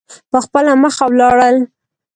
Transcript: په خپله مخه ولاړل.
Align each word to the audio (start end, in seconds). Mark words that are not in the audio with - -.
په 0.31 0.37
خپله 0.45 0.73
مخه 0.83 1.05
ولاړل. 1.09 1.57